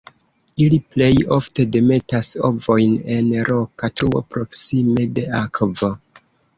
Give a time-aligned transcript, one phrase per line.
[0.63, 5.97] Ili plej ofte demetas ovojn en roka truo proksime de akvo.